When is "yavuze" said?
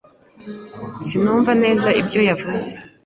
2.29-2.67